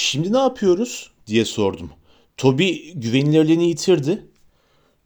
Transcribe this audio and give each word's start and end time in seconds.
Şimdi 0.00 0.32
ne 0.32 0.38
yapıyoruz 0.38 1.10
diye 1.26 1.44
sordum. 1.44 1.90
Toby 2.36 2.92
güvenilirliğini 2.94 3.68
yitirdi. 3.68 4.26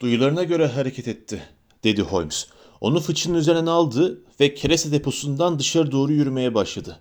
Duyularına 0.00 0.42
göre 0.42 0.66
hareket 0.66 1.08
etti 1.08 1.42
dedi 1.84 2.02
Holmes. 2.02 2.46
Onu 2.80 3.00
fıçının 3.00 3.38
üzerine 3.38 3.70
aldı 3.70 4.20
ve 4.40 4.54
kereste 4.54 4.92
deposundan 4.92 5.58
dışarı 5.58 5.92
doğru 5.92 6.12
yürümeye 6.12 6.54
başladı. 6.54 6.98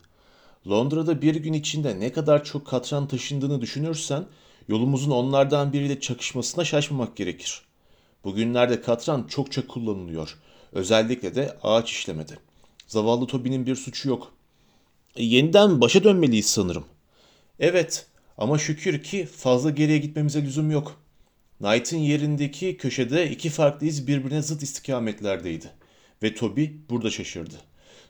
Londra'da 0.69 1.21
bir 1.21 1.35
gün 1.35 1.53
içinde 1.53 1.99
ne 1.99 2.11
kadar 2.11 2.43
çok 2.43 2.67
katran 2.67 3.07
taşındığını 3.07 3.61
düşünürsen 3.61 4.25
yolumuzun 4.67 5.11
onlardan 5.11 5.73
biriyle 5.73 5.99
çakışmasına 5.99 6.65
şaşmamak 6.65 7.15
gerekir. 7.15 7.61
Bugünlerde 8.23 8.81
katran 8.81 9.27
çokça 9.27 9.67
kullanılıyor. 9.67 10.37
Özellikle 10.71 11.35
de 11.35 11.57
ağaç 11.63 11.91
işlemede. 11.91 12.33
Zavallı 12.87 13.27
Toby'nin 13.27 13.65
bir 13.65 13.75
suçu 13.75 14.09
yok. 14.09 14.31
E, 15.15 15.23
yeniden 15.23 15.81
başa 15.81 16.03
dönmeliyiz 16.03 16.45
sanırım. 16.49 16.85
Evet 17.61 18.05
ama 18.37 18.57
şükür 18.57 19.03
ki 19.03 19.25
fazla 19.25 19.69
geriye 19.69 19.97
gitmemize 19.97 20.43
lüzum 20.43 20.71
yok. 20.71 21.01
Knight'ın 21.57 21.97
yerindeki 21.97 22.77
köşede 22.77 23.29
iki 23.29 23.49
farklı 23.49 23.87
iz 23.87 24.07
birbirine 24.07 24.41
zıt 24.41 24.63
istikametlerdeydi. 24.63 25.71
Ve 26.23 26.35
Toby 26.35 26.65
burada 26.89 27.09
şaşırdı. 27.09 27.55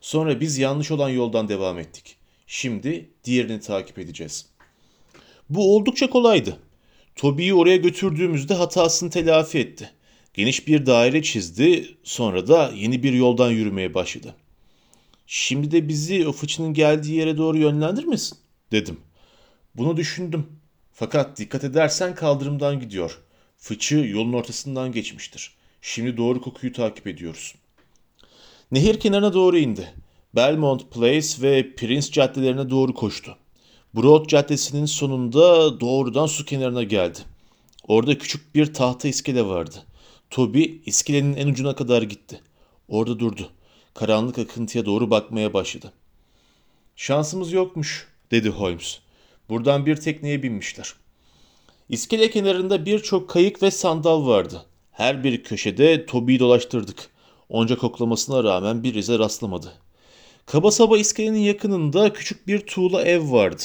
Sonra 0.02 0.40
biz 0.40 0.58
yanlış 0.58 0.92
olan 0.92 1.10
yoldan 1.10 1.50
devam 1.50 1.80
ettik. 1.80 2.16
Şimdi 2.48 3.10
diğerini 3.24 3.60
takip 3.60 4.00
edeceğiz. 4.00 4.46
Bu 5.50 5.76
oldukça 5.76 6.10
kolaydı. 6.10 6.58
Toby'yi 7.16 7.54
oraya 7.54 7.78
götürdüğümüzde 7.78 8.54
hatasını 8.54 9.10
telafi 9.10 9.60
etti. 9.60 9.92
Geniş 10.34 10.68
bir 10.68 10.86
daire 10.86 11.24
çizdi, 11.24 11.98
sonra 12.04 12.48
da 12.48 12.72
yeni 12.76 13.04
bir 13.04 13.14
yoldan 13.14 13.52
yürümeye 13.52 13.94
başladı. 13.94 14.36
Şimdi 15.28 15.72
de 15.72 15.88
bizi 15.88 16.28
o 16.28 16.32
fıçının 16.32 16.74
geldiği 16.74 17.16
yere 17.16 17.38
doğru 17.38 17.58
yönlendirmesin, 17.58 18.38
dedim. 18.72 18.98
Bunu 19.76 19.98
düşündüm. 19.98 20.48
Fakat 20.94 21.38
dikkat 21.38 21.64
edersen 21.64 22.16
kaldırımdan 22.16 22.80
gidiyor. 22.80 23.20
Fıçı 23.58 23.96
yolun 23.96 24.34
ortasından 24.34 24.92
geçmiştir. 24.92 25.52
Şimdi 25.82 26.18
doğru 26.18 26.42
kokuyu 26.42 26.74
takip 26.74 27.08
ediyoruz. 27.08 27.56
Nehir 28.72 29.00
kenarına 29.00 29.34
doğru 29.34 29.58
indi. 29.58 29.94
Belmont 30.36 30.92
Place 30.92 31.42
ve 31.42 31.76
Prince 31.76 32.12
caddelerine 32.12 32.70
doğru 32.70 32.94
koştu. 32.94 33.38
Broad 33.96 34.28
Caddesi'nin 34.28 34.86
sonunda 34.86 35.80
doğrudan 35.80 36.26
su 36.26 36.46
kenarına 36.46 36.84
geldi. 36.84 37.20
Orada 37.88 38.18
küçük 38.18 38.56
bir 38.56 38.74
tahta 38.74 39.08
iskele 39.08 39.46
vardı. 39.46 39.76
Toby 40.30 40.66
iskelenin 40.86 41.36
en 41.36 41.48
ucuna 41.48 41.76
kadar 41.76 42.02
gitti. 42.02 42.42
Orada 42.88 43.20
durdu. 43.20 43.50
Karanlık 43.94 44.40
akıntıya 44.40 44.86
doğru 44.86 45.10
bakmaya 45.10 45.54
başladı. 45.54 45.94
Şansımız 46.96 47.52
yokmuş, 47.52 48.08
dedi 48.32 48.50
Holmes. 48.50 49.00
Buradan 49.52 49.86
bir 49.86 49.96
tekneye 49.96 50.44
binmişler. 50.44 50.94
İskele 51.90 52.30
kenarında 52.30 52.86
birçok 52.86 53.30
kayık 53.30 53.64
ve 53.64 53.72
sandal 53.72 54.28
vardı. 54.28 54.66
Her 54.92 55.24
bir 55.24 55.44
köşede 55.44 56.06
Toby'yi 56.06 56.40
dolaştırdık. 56.40 57.10
Onca 57.50 57.78
koklamasına 57.78 58.44
rağmen 58.44 58.84
bir 58.84 58.96
ize 58.96 59.20
rastlamadı. 59.20 59.74
Kaba 60.46 60.72
saba 60.72 60.98
iskelenin 60.98 61.40
yakınında 61.40 62.14
küçük 62.14 62.48
bir 62.48 62.60
tuğla 62.60 63.02
ev 63.02 63.32
vardı. 63.32 63.64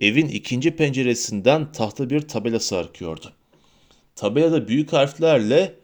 Evin 0.00 0.28
ikinci 0.28 0.76
penceresinden 0.76 1.72
tahta 1.72 2.10
bir 2.10 2.20
tabela 2.20 2.60
sarkıyordu. 2.60 3.32
Tabelada 4.16 4.68
büyük 4.68 4.92
harflerle 4.92 5.74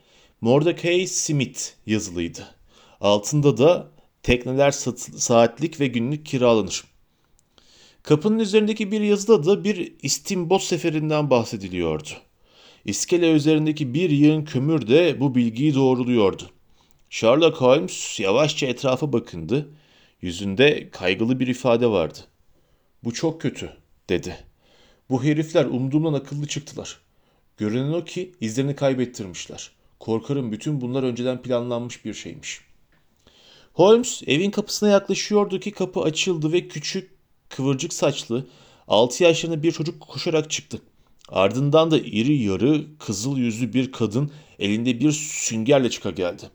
Mordecai 0.41 1.07
Smith 1.07 1.61
yazılıydı. 1.87 2.55
Altında 3.01 3.59
da 3.59 3.89
tekneler 4.23 4.71
saatlik 4.71 5.81
ve 5.81 5.87
günlük 5.87 6.27
kiralanır. 6.27 6.85
Kapının 8.03 8.39
üzerindeki 8.39 8.93
bir 8.93 9.01
yazıda 9.01 9.45
da 9.45 9.65
bir 9.65 9.95
istimbot 10.03 10.63
seferinden 10.63 11.31
bahsediliyordu. 11.31 12.09
İskele 12.85 13.33
üzerindeki 13.33 13.95
bir 13.95 14.11
yığın 14.11 14.45
kömür 14.45 14.87
de 14.87 15.21
bu 15.21 15.35
bilgiyi 15.35 15.75
doğruluyordu. 15.75 16.51
Sherlock 17.11 17.61
Holmes 17.61 18.21
yavaşça 18.21 18.67
etrafa 18.67 19.13
bakındı. 19.13 19.69
Yüzünde 20.23 20.91
kaygılı 20.91 21.41
bir 21.41 21.47
ifade 21.47 21.87
vardı. 21.87 22.19
Bu 23.05 23.15
çok 23.15 23.41
kötü, 23.41 23.73
dedi. 24.09 24.37
Bu 25.11 25.25
herifler 25.25 25.65
umduğumdan 25.65 26.13
akıllı 26.13 26.47
çıktılar. 26.47 27.01
Görünen 27.57 27.93
o 27.93 28.05
ki 28.05 28.33
izlerini 28.41 28.77
kaybettirmişler. 28.77 29.71
Korkarım 30.01 30.53
bütün 30.53 30.81
bunlar 30.81 31.03
önceden 31.03 31.43
planlanmış 31.43 32.05
bir 32.05 32.15
şeymiş. 32.15 32.61
Holmes 33.73 34.23
evin 34.27 34.51
kapısına 34.51 34.89
yaklaşıyordu 34.89 35.61
ki 35.61 35.71
kapı 35.71 36.01
açıldı 36.01 36.53
ve 36.53 36.69
küçük, 36.69 37.11
kıvırcık 37.51 37.93
saçlı, 37.93 38.47
6 38.89 39.25
yaşlarında 39.25 39.63
bir 39.63 39.73
çocuk 39.73 40.01
koşarak 40.01 40.51
çıktı. 40.51 40.81
Ardından 41.29 41.91
da 41.91 41.99
iri 41.99 42.43
yarı, 42.43 42.99
kızıl 42.99 43.37
yüzlü 43.37 43.73
bir 43.73 43.93
kadın 43.93 44.31
elinde 44.59 45.01
bir 45.01 45.13
süngerle 45.13 45.91
çıka 45.91 46.11
geldi. 46.11 46.51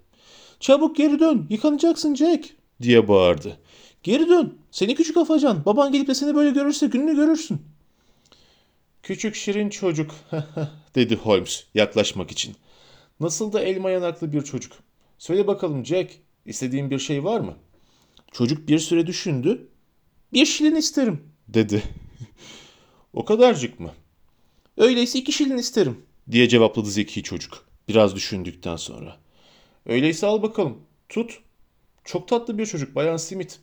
''Çabuk 0.59 0.95
geri 0.95 1.19
dön, 1.19 1.47
yıkanacaksın 1.49 2.15
Jack.'' 2.15 2.55
diye 2.81 3.07
bağırdı. 3.07 3.57
''Geri 4.03 4.29
dön, 4.29 4.57
seni 4.71 4.95
küçük 4.95 5.17
afacan. 5.17 5.65
Baban 5.65 5.91
gelip 5.91 6.07
de 6.07 6.15
seni 6.15 6.35
böyle 6.35 6.49
görürse 6.49 6.87
gününü 6.87 7.15
görürsün.'' 7.15 7.61
''Küçük 9.03 9.35
şirin 9.35 9.69
çocuk.'' 9.69 10.13
dedi 10.95 11.15
Holmes 11.15 11.63
yaklaşmak 11.73 12.31
için. 12.31 12.55
Nasıl 13.19 13.53
da 13.53 13.61
elma 13.61 13.89
yanaklı 13.89 14.33
bir 14.33 14.41
çocuk. 14.41 14.73
Söyle 15.17 15.47
bakalım 15.47 15.85
Jack, 15.85 16.11
istediğin 16.45 16.89
bir 16.89 16.99
şey 16.99 17.23
var 17.23 17.39
mı? 17.39 17.53
Çocuk 18.31 18.67
bir 18.67 18.79
süre 18.79 19.07
düşündü. 19.07 19.69
Bir 20.35 20.45
şilin 20.45 20.75
isterim, 20.75 21.23
dedi. 21.47 21.83
o 23.13 23.25
kadarcık 23.25 23.79
mı? 23.79 23.91
Öyleyse 24.77 25.19
iki 25.19 25.31
şilin 25.31 25.57
isterim, 25.57 26.05
diye 26.31 26.49
cevapladı 26.49 26.89
zeki 26.89 27.23
çocuk. 27.23 27.65
Biraz 27.87 28.15
düşündükten 28.15 28.75
sonra. 28.75 29.17
Öyleyse 29.85 30.27
al 30.27 30.41
bakalım, 30.41 30.77
tut. 31.09 31.39
Çok 32.03 32.27
tatlı 32.27 32.57
bir 32.57 32.65
çocuk, 32.65 32.95
Bayan 32.95 33.17
Smith. 33.17 33.55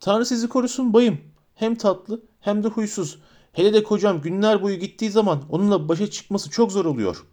Tanrı 0.00 0.26
sizi 0.26 0.48
korusun 0.48 0.92
bayım. 0.92 1.20
Hem 1.54 1.74
tatlı 1.74 2.22
hem 2.40 2.64
de 2.64 2.68
huysuz. 2.68 3.18
Hele 3.52 3.72
de 3.72 3.82
kocam 3.82 4.20
günler 4.20 4.62
boyu 4.62 4.78
gittiği 4.78 5.10
zaman 5.10 5.42
onunla 5.50 5.88
başa 5.88 6.10
çıkması 6.10 6.50
çok 6.50 6.72
zor 6.72 6.84
oluyor.'' 6.84 7.26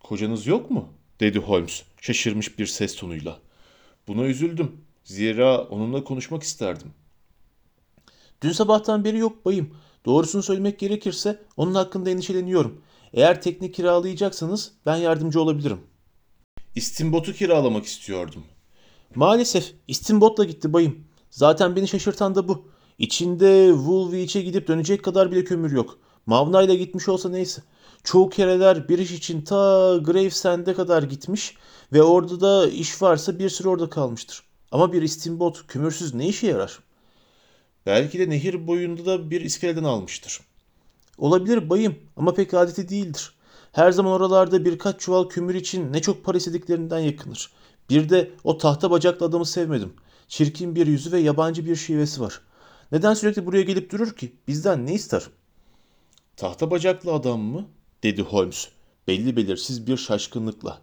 Kocanız 0.00 0.46
yok 0.46 0.70
mu? 0.70 0.88
dedi 1.20 1.38
Holmes 1.38 1.82
şaşırmış 2.00 2.58
bir 2.58 2.66
ses 2.66 2.96
tonuyla. 2.96 3.38
Buna 4.08 4.24
üzüldüm. 4.24 4.80
Zira 5.04 5.62
onunla 5.62 6.04
konuşmak 6.04 6.42
isterdim. 6.42 6.92
Dün 8.42 8.52
sabahtan 8.52 9.04
beri 9.04 9.18
yok 9.18 9.44
bayım. 9.44 9.74
Doğrusunu 10.06 10.42
söylemek 10.42 10.78
gerekirse 10.78 11.42
onun 11.56 11.74
hakkında 11.74 12.10
endişeleniyorum. 12.10 12.80
Eğer 13.12 13.42
tekne 13.42 13.70
kiralayacaksanız 13.70 14.72
ben 14.86 14.96
yardımcı 14.96 15.42
olabilirim. 15.42 15.80
İstimbot'u 16.74 17.32
kiralamak 17.32 17.84
istiyordum. 17.84 18.44
Maalesef 19.14 19.74
istimbotla 19.88 20.44
gitti 20.44 20.72
bayım. 20.72 21.04
Zaten 21.30 21.76
beni 21.76 21.88
şaşırtan 21.88 22.34
da 22.34 22.48
bu. 22.48 22.68
İçinde 22.98 23.70
Woolwich'e 23.74 24.42
gidip 24.42 24.68
dönecek 24.68 25.04
kadar 25.04 25.30
bile 25.30 25.44
kömür 25.44 25.72
yok. 25.72 25.98
Mavna 26.26 26.62
ile 26.62 26.74
gitmiş 26.74 27.08
olsa 27.08 27.28
neyse. 27.28 27.62
Çoğu 28.04 28.28
kereler 28.30 28.88
bir 28.88 28.98
iş 28.98 29.12
için 29.12 29.42
ta 29.42 29.96
Gravesend'e 29.96 30.74
kadar 30.74 31.02
gitmiş 31.02 31.56
ve 31.92 32.02
orada 32.02 32.40
da 32.40 32.68
iş 32.68 33.02
varsa 33.02 33.38
bir 33.38 33.48
süre 33.48 33.68
orada 33.68 33.90
kalmıştır. 33.90 34.42
Ama 34.72 34.92
bir 34.92 35.02
istimbot 35.02 35.66
kömürsüz 35.66 36.14
ne 36.14 36.28
işe 36.28 36.46
yarar? 36.46 36.78
Belki 37.86 38.18
de 38.18 38.30
nehir 38.30 38.66
boyunda 38.66 39.06
da 39.06 39.30
bir 39.30 39.40
iskeleden 39.40 39.84
almıştır. 39.84 40.40
Olabilir 41.18 41.70
bayım 41.70 41.98
ama 42.16 42.34
pek 42.34 42.54
adeti 42.54 42.88
değildir. 42.88 43.34
Her 43.72 43.92
zaman 43.92 44.12
oralarda 44.12 44.64
birkaç 44.64 45.00
çuval 45.00 45.24
kömür 45.24 45.54
için 45.54 45.92
ne 45.92 46.02
çok 46.02 46.24
para 46.24 46.38
istediklerinden 46.38 46.98
yakınır. 46.98 47.50
Bir 47.90 48.08
de 48.08 48.30
o 48.44 48.58
tahta 48.58 48.90
bacaklı 48.90 49.26
adamı 49.26 49.46
sevmedim. 49.46 49.92
Çirkin 50.28 50.76
bir 50.76 50.86
yüzü 50.86 51.12
ve 51.12 51.20
yabancı 51.20 51.66
bir 51.66 51.76
şivesi 51.76 52.20
var. 52.20 52.40
Neden 52.92 53.14
sürekli 53.14 53.46
buraya 53.46 53.62
gelip 53.62 53.92
durur 53.92 54.16
ki? 54.16 54.32
Bizden 54.48 54.86
ne 54.86 54.94
ister? 54.94 55.22
Tahta 56.36 56.70
bacaklı 56.70 57.12
adam 57.12 57.40
mı? 57.40 57.66
dedi 58.02 58.22
Holmes 58.22 58.68
belli 59.08 59.36
belirsiz 59.36 59.86
bir 59.86 59.96
şaşkınlıkla. 59.96 60.80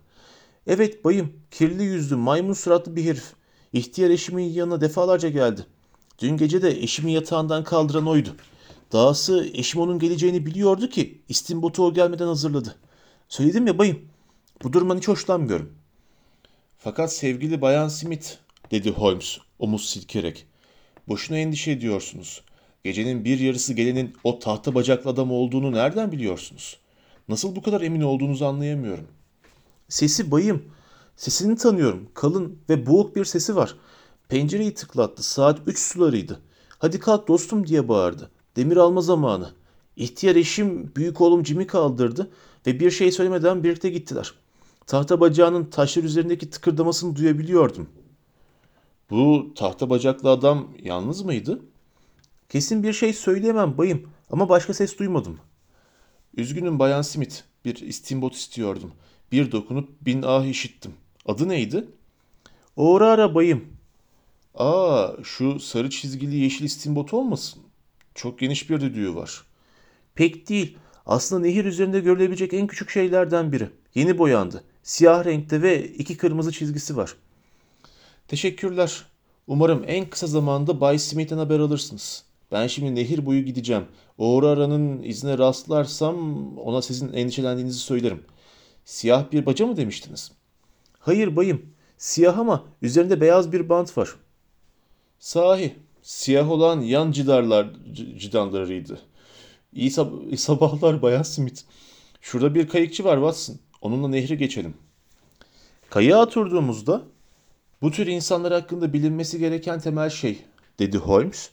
Evet 0.68 1.06
bayım, 1.06 1.33
kirli 1.51 1.83
yüzlü, 1.83 2.15
maymun 2.15 2.53
suratlı 2.53 2.95
bir 2.95 3.06
herif. 3.06 3.33
İhtiyar 3.73 4.09
eşimin 4.09 4.44
yanına 4.44 4.81
defalarca 4.81 5.29
geldi. 5.29 5.65
Dün 6.19 6.38
gece 6.38 6.62
de 6.62 6.69
eşimin 6.83 7.12
yatağından 7.12 7.63
kaldıran 7.63 8.07
oydu. 8.07 8.36
Dahası 8.92 9.50
eşim 9.54 9.81
onun 9.81 10.00
geleceğini 10.00 10.45
biliyordu 10.45 10.89
ki 10.89 11.21
istimbotu 11.30 11.86
o 11.86 11.94
gelmeden 11.94 12.27
hazırladı. 12.27 12.75
Söyledim 13.30 13.68
ya 13.68 13.77
bayım, 13.77 14.00
bu 14.63 14.74
durumdan 14.74 14.98
hiç 14.98 15.07
hoşlanmıyorum. 15.07 15.74
Fakat 16.77 17.13
sevgili 17.13 17.62
Bayan 17.62 17.88
Smith, 17.88 18.27
dedi 18.71 18.92
Holmes 18.92 19.38
omuz 19.60 19.89
silkerek. 19.89 20.45
Boşuna 21.07 21.38
endişe 21.38 21.71
ediyorsunuz. 21.71 22.42
Gecenin 22.83 23.25
bir 23.25 23.39
yarısı 23.39 23.74
gelenin 23.74 24.13
o 24.24 24.39
tahta 24.39 24.75
bacaklı 24.75 25.10
adam 25.10 25.31
olduğunu 25.31 25.71
nereden 25.71 26.12
biliyorsunuz? 26.12 26.77
Nasıl 27.30 27.56
bu 27.56 27.62
kadar 27.62 27.81
emin 27.81 28.01
olduğunuzu 28.01 28.45
anlayamıyorum. 28.45 29.07
Sesi 29.89 30.31
bayım. 30.31 30.63
Sesini 31.16 31.57
tanıyorum. 31.57 32.10
Kalın 32.13 32.60
ve 32.69 32.86
boğuk 32.86 33.16
bir 33.16 33.25
sesi 33.25 33.56
var. 33.56 33.75
Pencereyi 34.29 34.73
tıklattı. 34.73 35.23
Saat 35.23 35.59
üç 35.67 35.79
sularıydı. 35.79 36.39
Hadi 36.79 36.99
kalk 36.99 37.27
dostum 37.27 37.67
diye 37.67 37.87
bağırdı. 37.87 38.31
Demir 38.55 38.77
alma 38.77 39.01
zamanı. 39.01 39.53
İhtiyar 39.95 40.35
eşim 40.35 40.95
büyük 40.95 41.21
oğlum 41.21 41.45
Jim'i 41.45 41.67
kaldırdı 41.67 42.31
ve 42.67 42.79
bir 42.79 42.91
şey 42.91 43.11
söylemeden 43.11 43.63
birlikte 43.63 43.89
gittiler. 43.89 44.33
Tahta 44.87 45.19
bacağının 45.19 45.65
taşlar 45.65 46.03
üzerindeki 46.03 46.49
tıkırdamasını 46.49 47.15
duyabiliyordum. 47.15 47.89
Bu 49.09 49.51
tahta 49.55 49.89
bacaklı 49.89 50.29
adam 50.29 50.67
yalnız 50.83 51.21
mıydı? 51.21 51.61
Kesin 52.49 52.83
bir 52.83 52.93
şey 52.93 53.13
söyleyemem 53.13 53.77
bayım 53.77 54.09
ama 54.31 54.49
başka 54.49 54.73
ses 54.73 54.99
duymadım. 54.99 55.39
Üzgünüm 56.37 56.79
Bayan 56.79 57.01
Smith. 57.01 57.35
Bir 57.65 57.75
istimbot 57.75 58.35
istiyordum. 58.35 58.91
Bir 59.31 59.51
dokunup 59.51 59.89
bin 60.01 60.21
ah 60.21 60.45
işittim. 60.45 60.93
Adı 61.25 61.47
neydi? 61.49 61.87
Aurora 62.77 63.35
bayım. 63.35 63.78
Aa 64.59 65.11
şu 65.23 65.59
sarı 65.59 65.89
çizgili 65.89 66.35
yeşil 66.35 66.65
istimbot 66.65 67.13
olmasın? 67.13 67.63
Çok 68.15 68.39
geniş 68.39 68.69
bir 68.69 68.81
düdüğü 68.81 69.15
var. 69.15 69.44
Pek 70.15 70.50
değil. 70.50 70.77
Aslında 71.06 71.41
nehir 71.41 71.65
üzerinde 71.65 72.00
görülebilecek 72.00 72.53
en 72.53 72.67
küçük 72.67 72.89
şeylerden 72.89 73.51
biri. 73.51 73.69
Yeni 73.95 74.17
boyandı. 74.17 74.63
Siyah 74.83 75.25
renkte 75.25 75.61
ve 75.61 75.88
iki 75.88 76.17
kırmızı 76.17 76.51
çizgisi 76.51 76.97
var. 76.97 77.15
Teşekkürler. 78.27 79.06
Umarım 79.47 79.83
en 79.88 80.09
kısa 80.09 80.27
zamanda 80.27 80.81
Bay 80.81 81.00
Smith'ten 81.00 81.38
haber 81.38 81.59
alırsınız. 81.59 82.23
Ben 82.51 82.67
şimdi 82.67 82.95
nehir 82.95 83.25
boyu 83.25 83.45
gideceğim. 83.45 83.85
Aurora'nın 84.19 85.03
izine 85.03 85.38
rastlarsam 85.38 86.47
ona 86.57 86.81
sizin 86.81 87.13
endişelendiğinizi 87.13 87.79
söylerim. 87.79 88.23
Siyah 88.85 89.31
bir 89.31 89.45
baca 89.45 89.65
mı 89.65 89.77
demiştiniz? 89.77 90.31
Hayır 91.00 91.35
bayım. 91.35 91.61
Siyah 91.97 92.38
ama 92.38 92.65
üzerinde 92.81 93.21
beyaz 93.21 93.51
bir 93.51 93.69
bant 93.69 93.97
var. 93.97 94.09
Sahi, 95.19 95.75
siyah 96.01 96.51
olan 96.51 96.81
yan 96.81 97.12
cidarlar 97.12 97.68
cidanlarıydı. 98.18 99.00
İyi, 99.74 99.89
sab- 99.89 100.27
iyi 100.27 100.38
sabahlar 100.38 101.01
Bayan 101.01 101.24
Smith. 101.24 101.62
Şurada 102.21 102.56
bir 102.56 102.68
kayıkçı 102.68 103.04
var 103.04 103.16
Watson. 103.16 103.60
Onunla 103.81 104.07
nehri 104.07 104.38
geçelim. 104.38 104.74
Kayığa 105.89 106.24
oturduğumuzda 106.24 107.01
bu 107.81 107.92
tür 107.92 108.07
insanlar 108.07 108.54
hakkında 108.54 108.94
bilinmesi 108.94 109.39
gereken 109.39 109.80
temel 109.80 110.10
şey, 110.10 110.39
dedi 110.80 110.98
Holmes. 110.98 111.50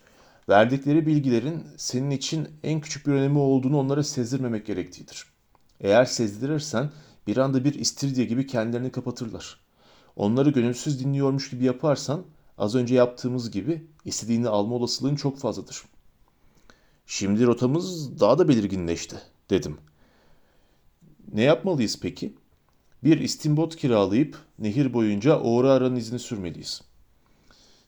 Verdikleri 0.49 1.07
bilgilerin 1.07 1.65
senin 1.77 2.11
için 2.11 2.49
en 2.63 2.81
küçük 2.81 3.07
bir 3.07 3.13
önemi 3.13 3.39
olduğunu 3.39 3.79
onlara 3.79 4.03
sezdirmemek 4.03 4.67
gerektiğidir. 4.67 5.25
Eğer 5.81 6.05
sezdirirsen 6.05 6.91
bir 7.27 7.37
anda 7.37 7.65
bir 7.65 7.75
istiridye 7.75 8.25
gibi 8.25 8.47
kendilerini 8.47 8.91
kapatırlar. 8.91 9.61
Onları 10.17 10.51
gönülsüz 10.51 11.05
dinliyormuş 11.05 11.51
gibi 11.51 11.65
yaparsan 11.65 12.25
az 12.59 12.75
önce 12.75 12.95
yaptığımız 12.95 13.51
gibi 13.51 13.87
istediğini 14.05 14.49
alma 14.49 14.75
olasılığın 14.75 15.17
çok 15.17 15.39
fazladır. 15.39 15.83
Şimdi 17.07 17.47
rotamız 17.47 18.21
daha 18.21 18.39
da 18.39 18.49
belirginleşti, 18.49 19.17
dedim. 19.51 19.79
Ne 21.33 21.43
yapmalıyız 21.43 21.99
peki? 22.03 22.35
Bir 23.05 23.21
istimbot 23.21 23.77
kiralayıp 23.77 24.39
nehir 24.59 24.93
boyunca 24.93 25.35
Aurora'nın 25.35 25.97
izini 25.97 26.19
sürmeliyiz. 26.19 26.83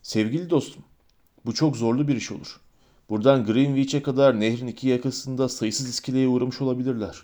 Sevgili 0.02 0.50
dostum, 0.50 0.84
bu 1.46 1.54
çok 1.54 1.76
zorlu 1.76 2.08
bir 2.08 2.16
iş 2.16 2.32
olur. 2.32 2.60
Buradan 3.10 3.44
Greenwich'e 3.44 4.02
kadar 4.02 4.40
nehrin 4.40 4.66
iki 4.66 4.88
yakasında 4.88 5.48
sayısız 5.48 5.88
iskeleye 5.88 6.28
uğramış 6.28 6.60
olabilirler. 6.60 7.22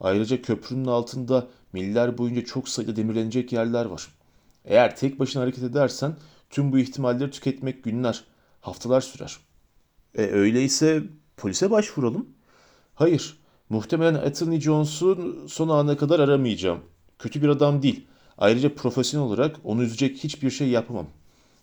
Ayrıca 0.00 0.42
köprünün 0.42 0.86
altında 0.86 1.46
miller 1.72 2.18
boyunca 2.18 2.44
çok 2.44 2.68
sayıda 2.68 2.96
demirlenecek 2.96 3.52
yerler 3.52 3.84
var. 3.84 4.08
Eğer 4.64 4.96
tek 4.96 5.20
başına 5.20 5.42
hareket 5.42 5.64
edersen 5.64 6.16
tüm 6.56 6.72
bu 6.72 6.78
ihtimalleri 6.78 7.30
tüketmek 7.30 7.84
günler, 7.84 8.24
haftalar 8.60 9.00
sürer. 9.00 9.36
E 10.14 10.22
öyleyse 10.22 11.02
polise 11.36 11.70
başvuralım. 11.70 12.28
Hayır, 12.94 13.38
muhtemelen 13.68 14.14
Anthony 14.14 14.60
Jones'u 14.60 15.36
son 15.48 15.68
ana 15.68 15.96
kadar 15.96 16.20
aramayacağım. 16.20 16.80
Kötü 17.18 17.42
bir 17.42 17.48
adam 17.48 17.82
değil. 17.82 18.06
Ayrıca 18.38 18.74
profesyonel 18.74 19.26
olarak 19.26 19.56
onu 19.64 19.82
üzecek 19.82 20.24
hiçbir 20.24 20.50
şey 20.50 20.68
yapamam. 20.68 21.06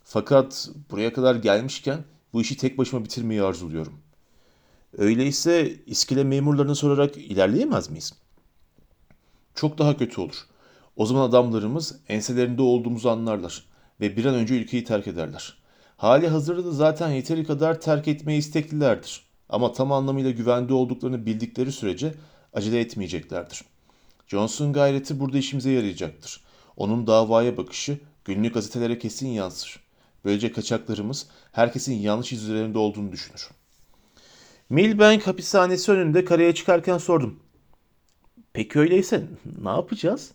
Fakat 0.03 0.69
buraya 0.91 1.13
kadar 1.13 1.35
gelmişken 1.35 1.99
bu 2.33 2.41
işi 2.41 2.57
tek 2.57 2.77
başıma 2.77 3.03
bitirmeyi 3.03 3.43
arzuluyorum. 3.43 3.93
Öyleyse 4.97 5.75
iskele 5.85 6.23
memurlarını 6.23 6.75
sorarak 6.75 7.17
ilerleyemez 7.17 7.89
miyiz? 7.89 8.13
Çok 9.55 9.77
daha 9.77 9.97
kötü 9.97 10.21
olur. 10.21 10.47
O 10.95 11.05
zaman 11.05 11.29
adamlarımız 11.29 11.99
enselerinde 12.09 12.61
olduğumuzu 12.61 13.09
anlarlar 13.09 13.72
ve 14.01 14.17
bir 14.17 14.25
an 14.25 14.35
önce 14.35 14.55
ülkeyi 14.55 14.83
terk 14.83 15.07
ederler. 15.07 15.57
Hali 15.97 16.27
hazırda 16.27 16.65
da 16.65 16.71
zaten 16.71 17.09
yeteri 17.09 17.43
kadar 17.43 17.81
terk 17.81 18.07
etmeye 18.07 18.37
isteklilerdir. 18.37 19.21
Ama 19.49 19.73
tam 19.73 19.91
anlamıyla 19.91 20.31
güvende 20.31 20.73
olduklarını 20.73 21.25
bildikleri 21.25 21.71
sürece 21.71 22.13
acele 22.53 22.79
etmeyeceklerdir. 22.79 23.61
Johnson 24.27 24.73
gayreti 24.73 25.19
burada 25.19 25.37
işimize 25.37 25.71
yarayacaktır. 25.71 26.43
Onun 26.77 27.07
davaya 27.07 27.57
bakışı 27.57 27.99
günlük 28.25 28.53
gazetelere 28.53 28.99
kesin 28.99 29.27
yansır. 29.27 29.79
Böylece 30.25 30.51
kaçaklarımız 30.51 31.27
herkesin 31.51 31.93
yanlış 31.93 32.31
iz 32.33 32.43
üzerinde 32.43 32.77
olduğunu 32.77 33.11
düşünür. 33.11 33.49
Milbank 34.69 35.27
hapishanesi 35.27 35.91
önünde 35.91 36.25
karaya 36.25 36.55
çıkarken 36.55 36.97
sordum. 36.97 37.39
Peki 38.53 38.79
öyleyse 38.79 39.27
ne 39.61 39.69
yapacağız? 39.69 40.31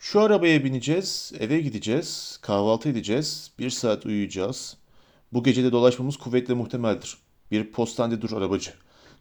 Şu 0.00 0.20
arabaya 0.20 0.64
bineceğiz, 0.64 1.32
eve 1.38 1.60
gideceğiz, 1.60 2.38
kahvaltı 2.42 2.88
edeceğiz, 2.88 3.50
bir 3.58 3.70
saat 3.70 4.06
uyuyacağız. 4.06 4.76
Bu 5.32 5.42
gece 5.42 5.64
de 5.64 5.72
dolaşmamız 5.72 6.16
kuvvetle 6.16 6.54
muhtemeldir. 6.54 7.18
Bir 7.50 7.72
postanede 7.72 8.22
dur 8.22 8.32
arabacı. 8.32 8.70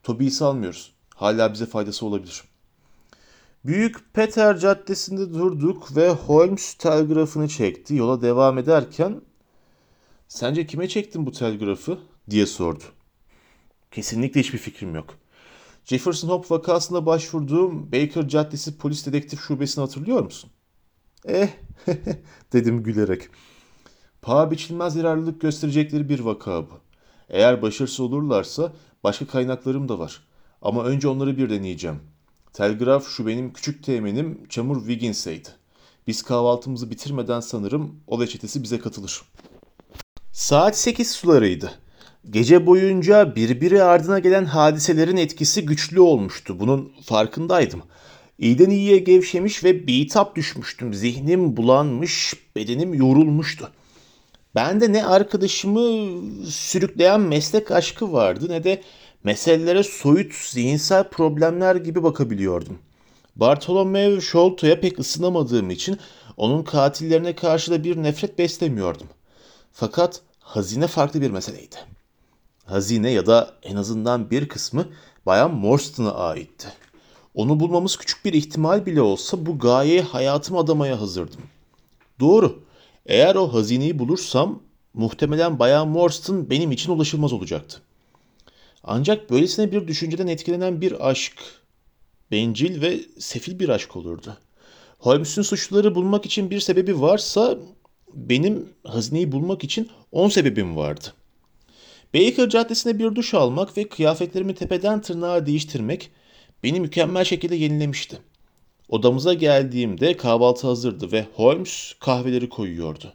Toby'yi 0.04 0.32
salmıyoruz. 0.32 0.94
Hala 1.16 1.54
bize 1.54 1.66
faydası 1.66 2.06
olabilir. 2.06 2.44
Büyük 3.66 4.14
Peter 4.14 4.58
Caddesi'nde 4.58 5.34
durduk 5.34 5.96
ve 5.96 6.10
Holmes 6.10 6.74
telgrafını 6.74 7.48
çekti. 7.48 7.96
Yola 7.96 8.22
devam 8.22 8.58
ederken 8.58 9.22
Sence 10.28 10.66
kime 10.66 10.88
çektin 10.88 11.26
bu 11.26 11.32
telgrafı? 11.32 12.00
diye 12.30 12.46
sordu. 12.46 12.84
Kesinlikle 13.92 14.40
hiçbir 14.40 14.58
fikrim 14.58 14.96
yok. 14.96 15.18
Jefferson 15.86 16.30
Hop 16.30 16.52
vakasında 16.52 17.06
başvurduğum 17.06 17.92
Baker 17.92 18.28
Caddesi 18.28 18.78
Polis 18.78 19.06
Dedektif 19.06 19.42
Şubesini 19.42 19.82
hatırlıyor 19.82 20.24
musun? 20.24 20.52
Eh, 21.28 21.50
dedim 22.54 22.84
gülerek. 22.84 23.22
Paha 24.22 24.52
biçilmez 24.52 24.96
yararlılık 24.96 25.42
gösterecekleri 25.42 26.10
bir 26.10 26.20
vaka 26.20 26.62
bu. 26.62 26.80
Eğer 27.30 27.62
başarısız 27.62 28.00
olurlarsa 28.00 28.74
başka 29.04 29.28
kaynaklarım 29.28 29.90
da 29.90 30.00
var. 30.00 30.24
Ama 30.62 30.84
önce 30.84 31.08
onları 31.08 31.38
bir 31.38 31.50
deneyeceğim. 31.50 32.00
Telgraf 32.54 33.08
şu 33.08 33.28
benim 33.28 33.54
küçük 33.54 33.84
teğmenim 33.84 34.48
Çamur 34.50 34.78
Wiggins'eydi. 34.78 35.50
Biz 36.08 36.24
kahvaltımızı 36.24 36.90
bitirmeden 36.90 37.40
sanırım 37.40 38.00
o 38.08 38.20
ve 38.20 38.28
çetesi 38.28 38.64
bize 38.64 38.80
katılır. 38.80 39.22
Saat 40.32 40.78
8 40.78 41.12
sularıydı. 41.12 41.72
Gece 42.30 42.66
boyunca 42.66 43.36
birbiri 43.36 43.84
ardına 43.84 44.20
gelen 44.20 44.46
hadiselerin 44.46 45.18
etkisi 45.18 45.66
güçlü 45.66 46.00
olmuştu. 46.00 46.60
Bunun 46.60 46.92
farkındaydım. 47.06 47.82
İyiden 48.40 48.70
iyiye 48.70 48.98
gevşemiş 48.98 49.64
ve 49.64 49.88
bitap 49.88 50.36
düşmüştüm. 50.36 50.94
Zihnim 50.94 51.58
bulanmış, 51.58 52.34
bedenim 52.56 52.94
yorulmuştu. 52.94 53.72
Bende 54.56 54.94
ne 54.94 55.06
arkadaşımı 55.06 56.12
sürükleyen 56.46 57.22
meslek 57.22 57.72
aşkı 57.72 58.14
vardı 58.14 58.46
ne 58.50 58.64
de 58.64 58.82
meselelere 59.24 59.84
soyut 59.84 60.34
zihinsel 60.34 61.10
problemler 61.10 61.76
gibi 61.76 62.04
bakabiliyordum. 62.04 62.80
Bartolomeo 63.36 64.22
Sholto'ya 64.22 64.80
pek 64.80 65.00
ısınamadığım 65.00 65.70
için 65.70 65.98
onun 66.38 66.64
katillerine 66.64 67.36
karşı 67.36 67.72
da 67.72 67.84
bir 67.84 67.98
nefret 67.98 68.40
beslemiyordum. 68.40 69.08
Fakat 69.72 70.22
hazine 70.40 70.88
farklı 70.88 71.22
bir 71.22 71.32
meseleydi. 71.32 71.76
Hazine 72.66 73.12
ya 73.12 73.26
da 73.26 73.54
en 73.64 73.76
azından 73.76 74.32
bir 74.32 74.48
kısmı 74.48 74.88
Bayan 75.26 75.54
Morstan'a 75.54 76.14
aitti. 76.14 76.68
Onu 77.36 77.60
bulmamız 77.60 77.98
küçük 77.98 78.26
bir 78.26 78.34
ihtimal 78.34 78.86
bile 78.86 79.02
olsa 79.02 79.46
bu 79.46 79.60
gayeye 79.60 80.02
hayatımı 80.02 80.60
adamaya 80.60 81.02
hazırdım. 81.02 81.42
Doğru. 82.20 82.64
Eğer 83.06 83.36
o 83.36 83.54
hazineyi 83.54 84.00
bulursam 84.00 84.62
muhtemelen 84.94 85.60
Bayan 85.60 85.88
Morstan 85.88 86.50
benim 86.50 86.72
için 86.72 86.92
ulaşılmaz 86.92 87.34
olacaktı. 87.34 87.82
Ancak 88.84 89.30
böylesine 89.30 89.72
bir 89.72 89.88
düşünceden 89.88 90.28
etkilenen 90.28 90.82
bir 90.82 91.10
aşk, 91.10 91.34
bencil 92.32 92.82
ve 92.82 93.00
sefil 93.20 93.60
bir 93.60 93.70
aşk 93.70 93.96
olurdu. 93.96 94.38
Holmes'un 95.00 95.42
suçluları 95.42 95.96
bulmak 95.96 96.26
için 96.26 96.50
bir 96.50 96.60
sebebi 96.60 97.02
varsa 97.02 97.58
benim 98.14 98.70
hazineyi 98.84 99.32
bulmak 99.32 99.64
için 99.64 99.90
on 100.12 100.30
sebebim 100.30 100.76
vardı. 100.76 101.14
Baker 102.14 102.50
Caddesi'nde 102.50 103.00
bir 103.00 103.16
duş 103.16 103.34
almak 103.34 103.78
ve 103.78 103.90
kıyafetlerimi 103.90 104.56
tepeden 104.56 105.02
tırnağa 105.02 105.46
değiştirmek 105.46 106.12
beni 106.66 106.80
mükemmel 106.80 107.24
şekilde 107.24 107.56
yenilemişti. 107.56 108.18
Odamıza 108.90 109.34
geldiğimde 109.34 110.18
kahvaltı 110.18 110.68
hazırdı 110.68 111.12
ve 111.12 111.26
Holmes 111.34 111.94
kahveleri 112.00 112.50
koyuyordu. 112.50 113.14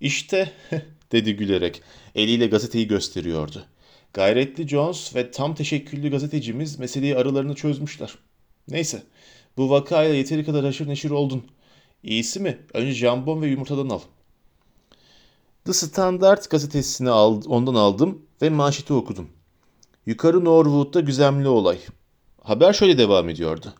İşte 0.00 0.52
dedi 1.12 1.36
gülerek 1.36 1.82
eliyle 2.14 2.46
gazeteyi 2.46 2.88
gösteriyordu. 2.88 3.64
Gayretli 4.14 4.68
Jones 4.68 5.14
ve 5.14 5.30
tam 5.30 5.54
teşekküllü 5.54 6.10
gazetecimiz 6.10 6.78
meseleyi 6.78 7.16
aralarını 7.16 7.54
çözmüşler. 7.54 8.14
Neyse, 8.68 9.02
bu 9.56 9.70
vakayla 9.70 10.14
yeteri 10.14 10.44
kadar 10.44 10.64
haşır 10.64 10.88
neşir 10.88 11.10
oldun. 11.10 11.44
İyisi 12.02 12.40
mi? 12.40 12.58
Önce 12.74 12.92
jambon 12.92 13.42
ve 13.42 13.46
yumurtadan 13.46 13.88
al. 13.88 14.00
The 15.64 15.72
Standard 15.72 16.44
gazetesini 16.50 17.10
al, 17.10 17.42
ondan 17.46 17.74
aldım 17.74 18.22
ve 18.42 18.50
manşeti 18.50 18.92
okudum. 18.92 19.28
Yukarı 20.06 20.44
Norwood'da 20.44 21.00
güzemli 21.00 21.48
olay. 21.48 21.78
Haber 22.44 22.72
şöyle 22.72 22.98
devam 22.98 23.28
ediyordu. 23.28 23.72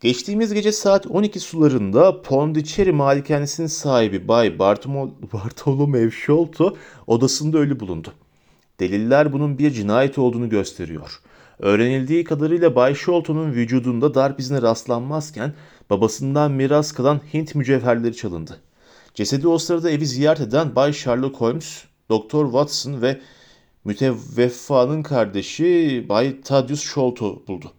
Geçtiğimiz 0.00 0.54
gece 0.54 0.72
saat 0.72 1.06
12 1.06 1.40
sularında 1.40 2.22
Pondicherry 2.22 2.92
malikanesinin 2.92 3.66
sahibi 3.66 4.28
Bay 4.28 4.48
Bartolo- 4.48 5.32
Bartolomeo 5.32 6.10
Sholto 6.10 6.76
odasında 7.06 7.58
ölü 7.58 7.80
bulundu. 7.80 8.12
Deliller 8.80 9.32
bunun 9.32 9.58
bir 9.58 9.70
cinayet 9.70 10.18
olduğunu 10.18 10.48
gösteriyor. 10.48 11.20
Öğrenildiği 11.58 12.24
kadarıyla 12.24 12.74
Bay 12.74 12.94
Sholto'nun 12.94 13.52
vücudunda 13.52 14.14
darp 14.14 14.40
izine 14.40 14.62
rastlanmazken 14.62 15.54
babasından 15.90 16.52
miras 16.52 16.92
kalan 16.92 17.20
Hint 17.34 17.54
mücevherleri 17.54 18.16
çalındı. 18.16 18.60
Cesedi 19.14 19.48
o 19.48 19.58
sırada 19.58 19.90
evi 19.90 20.06
ziyaret 20.06 20.40
eden 20.40 20.76
Bay 20.76 20.92
Sherlock 20.92 21.36
Holmes, 21.40 21.84
Doktor 22.08 22.44
Watson 22.44 23.02
ve 23.02 23.20
müteveffanın 23.84 25.02
kardeşi 25.02 26.06
Bay 26.08 26.40
Thaddeus 26.40 26.82
Sholto 26.82 27.42
buldu. 27.48 27.72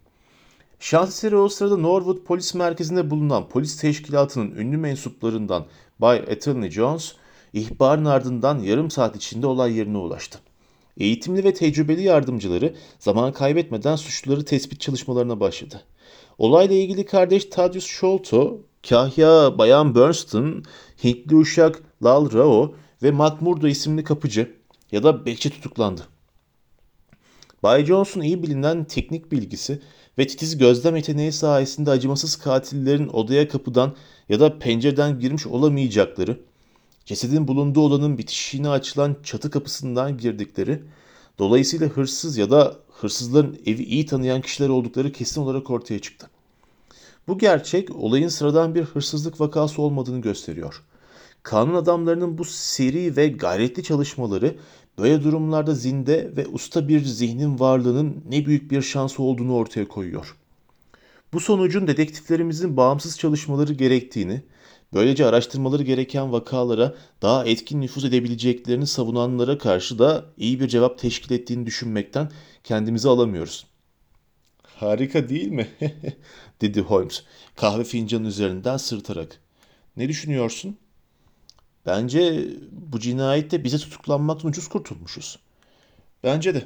Şans 0.80 1.10
eseri 1.10 1.36
o 1.36 1.50
sırada 1.50 1.78
Norwood 1.78 2.24
Polis 2.24 2.54
Merkezi'nde 2.54 3.10
bulunan 3.10 3.50
polis 3.50 3.78
teşkilatının 3.78 4.56
ünlü 4.56 4.78
mensuplarından 4.78 5.66
Bay 6.00 6.18
Attorney 6.18 6.72
Jones, 6.72 7.16
ihbarın 7.54 8.06
ardından 8.06 8.60
yarım 8.60 8.92
saat 8.92 9.16
içinde 9.16 9.48
olay 9.48 9.78
yerine 9.78 9.98
ulaştı. 9.98 10.40
Eğitimli 10.98 11.44
ve 11.44 11.54
tecrübeli 11.54 12.04
yardımcıları 12.04 12.76
zaman 13.00 13.34
kaybetmeden 13.34 13.96
suçluları 13.96 14.46
tespit 14.46 14.82
çalışmalarına 14.82 15.40
başladı. 15.40 15.82
Olayla 16.38 16.76
ilgili 16.76 17.06
kardeş 17.06 17.46
Thaddeus 17.46 17.86
Sholto, 17.86 18.62
Kahya 18.90 19.58
Bayan 19.58 19.96
Burnston, 19.96 20.64
Hintli 21.04 21.36
uşak 21.36 21.84
Lal 22.04 22.34
Rao 22.34 22.76
ve 23.04 23.12
McMurdo 23.12 23.68
isimli 23.68 24.04
kapıcı 24.04 24.61
ya 24.92 25.04
da 25.04 25.26
bekçi 25.26 25.50
tutuklandı. 25.50 26.08
Bay 27.64 27.86
Jones'un 27.86 28.22
iyi 28.22 28.44
bilinen 28.44 28.84
teknik 28.84 29.32
bilgisi 29.32 29.82
ve 30.18 30.28
titiz 30.28 30.58
gözlem 30.58 30.96
yeteneği 30.96 31.32
sayesinde 31.32 31.92
acımasız 31.92 32.36
katillerin 32.36 33.08
odaya 33.08 33.48
kapıdan 33.48 33.96
ya 34.30 34.40
da 34.40 34.60
pencereden 34.60 35.20
girmiş 35.20 35.48
olamayacakları, 35.48 36.40
cesedin 37.06 37.48
bulunduğu 37.48 37.82
odanın 37.82 38.18
bitişiğine 38.18 38.70
açılan 38.70 39.18
çatı 39.24 39.50
kapısından 39.50 40.18
girdikleri, 40.18 40.84
dolayısıyla 41.40 41.88
hırsız 41.88 42.38
ya 42.38 42.52
da 42.52 42.78
hırsızların 42.90 43.60
evi 43.66 43.84
iyi 43.84 44.06
tanıyan 44.06 44.42
kişiler 44.42 44.70
oldukları 44.70 45.12
kesin 45.12 45.42
olarak 45.42 45.70
ortaya 45.70 46.00
çıktı. 46.00 46.30
Bu 47.28 47.38
gerçek 47.38 47.96
olayın 47.96 48.28
sıradan 48.28 48.76
bir 48.76 48.84
hırsızlık 48.84 49.42
vakası 49.42 49.82
olmadığını 49.82 50.22
gösteriyor. 50.22 50.84
Kanun 51.44 51.74
adamlarının 51.74 52.38
bu 52.38 52.46
seri 52.46 53.16
ve 53.18 53.28
gayretli 53.28 53.84
çalışmaları 53.84 54.56
böyle 54.98 55.24
durumlarda 55.24 55.76
zinde 55.76 56.32
ve 56.38 56.48
usta 56.48 56.88
bir 56.88 57.04
zihnin 57.04 57.60
varlığının 57.60 58.24
ne 58.30 58.46
büyük 58.46 58.72
bir 58.72 58.82
şans 58.82 59.20
olduğunu 59.20 59.56
ortaya 59.56 59.88
koyuyor. 59.88 60.38
Bu 61.34 61.40
sonucun 61.40 61.88
dedektiflerimizin 61.88 62.78
bağımsız 62.78 63.20
çalışmaları 63.20 63.74
gerektiğini, 63.74 64.42
böylece 64.94 65.26
araştırmaları 65.26 65.84
gereken 65.84 66.32
vakalara 66.32 66.96
daha 67.22 67.46
etkin 67.46 67.82
nüfuz 67.82 68.06
edebileceklerini 68.06 68.88
savunanlara 68.88 69.58
karşı 69.58 70.00
da 70.00 70.26
iyi 70.38 70.60
bir 70.60 70.68
cevap 70.68 71.00
teşkil 71.00 71.36
ettiğini 71.36 71.66
düşünmekten 71.66 72.32
kendimizi 72.64 73.10
alamıyoruz. 73.10 73.66
Harika 74.64 75.30
değil 75.30 75.48
mi? 75.48 75.68
dedi 76.62 76.82
Holmes 76.82 77.24
kahve 77.56 77.84
fincanı 77.84 78.28
üzerinden 78.28 78.78
sırtarak. 78.78 79.40
Ne 79.98 80.10
düşünüyorsun? 80.10 80.78
Bence 81.86 82.48
bu 82.72 83.00
cinayette 83.00 83.64
bize 83.64 83.78
tutuklanmaktan 83.78 84.50
ucuz 84.50 84.68
kurtulmuşuz. 84.68 85.40
Bence 86.24 86.56
de. 86.56 86.66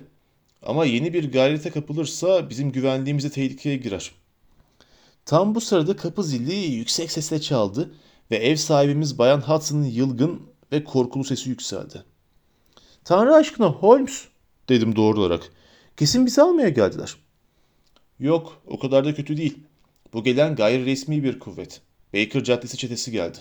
Ama 0.64 0.86
yeni 0.86 1.14
bir 1.14 1.32
gayrete 1.32 1.70
kapılırsa 1.70 2.50
bizim 2.50 2.72
güvenliğimiz 2.72 3.24
de 3.24 3.30
tehlikeye 3.30 3.78
girer. 3.78 4.12
Tam 5.26 5.56
bu 5.56 5.62
sırada 5.62 5.96
kapı 5.96 6.24
zili 6.24 6.56
yüksek 6.56 7.12
sesle 7.12 7.42
çaldı 7.42 7.96
ve 8.32 8.36
ev 8.36 8.56
sahibimiz 8.56 9.18
Bayan 9.18 9.42
Hudson'ın 9.42 9.86
yılgın 9.86 10.42
ve 10.72 10.84
korkulu 10.84 11.24
sesi 11.24 11.50
yükseldi. 11.50 12.04
Tanrı 13.04 13.36
aşkına 13.36 13.68
Holmes 13.68 14.26
dedim 14.70 14.96
doğru 14.96 15.20
olarak. 15.20 15.52
Kesin 15.98 16.26
bizi 16.26 16.42
almaya 16.42 16.70
geldiler. 16.70 17.16
Yok 18.20 18.62
o 18.68 18.80
kadar 18.80 19.06
da 19.06 19.16
kötü 19.16 19.38
değil. 19.38 19.58
Bu 20.14 20.24
gelen 20.24 20.56
gayri 20.56 20.86
resmi 20.86 21.24
bir 21.24 21.40
kuvvet. 21.40 21.82
Baker 22.14 22.44
Caddesi 22.44 22.78
çetesi 22.78 23.12
geldi. 23.12 23.38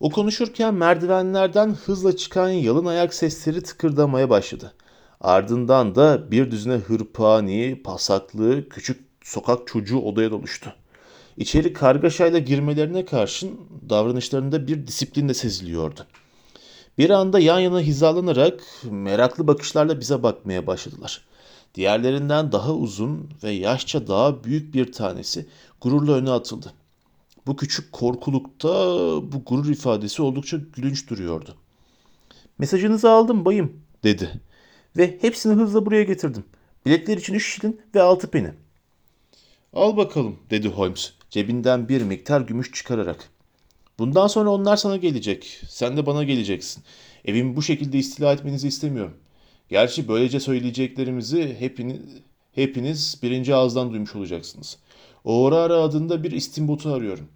O 0.00 0.10
konuşurken 0.10 0.74
merdivenlerden 0.74 1.74
hızla 1.74 2.16
çıkan 2.16 2.48
yalın 2.48 2.86
ayak 2.86 3.14
sesleri 3.14 3.62
tıkırdamaya 3.62 4.30
başladı. 4.30 4.72
Ardından 5.20 5.94
da 5.94 6.30
bir 6.30 6.50
düzine 6.50 6.74
hırpani, 6.74 7.82
pasaklı, 7.84 8.68
küçük 8.68 9.00
sokak 9.22 9.66
çocuğu 9.66 9.98
odaya 9.98 10.30
doluştu. 10.30 10.74
İçeri 11.36 11.72
kargaşayla 11.72 12.38
girmelerine 12.38 13.04
karşın 13.04 13.60
davranışlarında 13.90 14.66
bir 14.66 14.86
disiplin 14.86 15.28
de 15.28 15.34
seziliyordu. 15.34 16.06
Bir 16.98 17.10
anda 17.10 17.38
yan 17.38 17.60
yana 17.60 17.80
hizalanarak 17.80 18.60
meraklı 18.90 19.46
bakışlarla 19.46 20.00
bize 20.00 20.22
bakmaya 20.22 20.66
başladılar. 20.66 21.24
Diğerlerinden 21.74 22.52
daha 22.52 22.74
uzun 22.74 23.30
ve 23.42 23.50
yaşça 23.50 24.06
daha 24.06 24.44
büyük 24.44 24.74
bir 24.74 24.92
tanesi 24.92 25.46
gururla 25.80 26.12
öne 26.12 26.30
atıldı. 26.30 26.72
Bu 27.48 27.56
küçük 27.56 27.92
korkulukta 27.92 28.68
bu 29.32 29.44
gurur 29.46 29.70
ifadesi 29.70 30.22
oldukça 30.22 30.56
gülünç 30.56 31.10
duruyordu. 31.10 31.56
Mesajınızı 32.58 33.10
aldım 33.10 33.44
bayım 33.44 33.80
dedi. 34.04 34.40
Ve 34.96 35.18
hepsini 35.20 35.52
hızla 35.52 35.86
buraya 35.86 36.02
getirdim. 36.02 36.44
Biletler 36.86 37.16
için 37.16 37.34
üç 37.34 37.54
şilin 37.54 37.80
ve 37.94 38.02
altı 38.02 38.30
peni. 38.30 38.50
Al 39.72 39.96
bakalım 39.96 40.38
dedi 40.50 40.68
Holmes 40.68 41.12
cebinden 41.30 41.88
bir 41.88 42.02
miktar 42.02 42.40
gümüş 42.40 42.72
çıkararak. 42.72 43.30
Bundan 43.98 44.26
sonra 44.26 44.50
onlar 44.50 44.76
sana 44.76 44.96
gelecek. 44.96 45.60
Sen 45.68 45.96
de 45.96 46.06
bana 46.06 46.24
geleceksin. 46.24 46.84
Evimi 47.24 47.56
bu 47.56 47.62
şekilde 47.62 47.98
istila 47.98 48.32
etmenizi 48.32 48.68
istemiyorum. 48.68 49.14
Gerçi 49.68 50.08
böylece 50.08 50.40
söyleyeceklerimizi 50.40 51.56
hepiniz, 51.58 52.00
hepiniz 52.52 53.18
birinci 53.22 53.54
ağızdan 53.54 53.90
duymuş 53.90 54.16
olacaksınız. 54.16 54.78
Oğrara 55.24 55.76
adında 55.76 56.22
bir 56.22 56.30
istimbotu 56.30 56.92
arıyorum. 56.92 57.28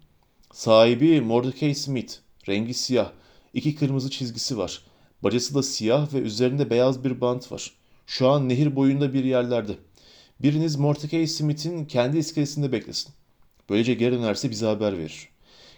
Sahibi 0.53 1.21
Mordecai 1.21 1.75
Smith. 1.75 2.13
Rengi 2.47 2.73
siyah. 2.73 3.11
İki 3.53 3.75
kırmızı 3.75 4.09
çizgisi 4.09 4.57
var. 4.57 4.81
Bacası 5.23 5.55
da 5.55 5.63
siyah 5.63 6.13
ve 6.13 6.17
üzerinde 6.17 6.69
beyaz 6.69 7.03
bir 7.03 7.21
bant 7.21 7.51
var. 7.51 7.71
Şu 8.07 8.29
an 8.29 8.49
nehir 8.49 8.75
boyunda 8.75 9.13
bir 9.13 9.23
yerlerde. 9.23 9.75
Biriniz 10.41 10.75
Mordecai 10.75 11.27
Smith'in 11.27 11.85
kendi 11.85 12.17
iskelesinde 12.17 12.71
beklesin. 12.71 13.13
Böylece 13.69 13.93
geri 13.93 14.15
dönerse 14.15 14.49
bize 14.49 14.65
haber 14.65 14.97
verir. 14.97 15.29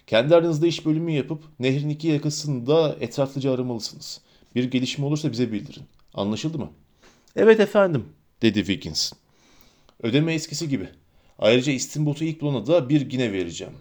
Kendi 0.06 0.36
aranızda 0.36 0.66
iş 0.66 0.86
bölümü 0.86 1.12
yapıp 1.12 1.44
nehrin 1.58 1.88
iki 1.88 2.08
yakasını 2.08 2.66
da 2.66 2.96
etraflıca 3.00 3.52
aramalısınız. 3.52 4.20
Bir 4.54 4.64
gelişme 4.64 5.06
olursa 5.06 5.32
bize 5.32 5.52
bildirin. 5.52 5.84
Anlaşıldı 6.14 6.58
mı? 6.58 6.70
Evet 7.36 7.60
efendim, 7.60 8.04
dedi 8.42 8.58
Wiggins. 8.58 9.12
Ödeme 10.02 10.34
eskisi 10.34 10.68
gibi. 10.68 10.88
Ayrıca 11.38 11.72
istimbotu 11.72 12.24
ilk 12.24 12.40
bulana 12.40 12.66
da 12.66 12.88
bir 12.88 13.00
gine 13.00 13.32
vereceğim. 13.32 13.72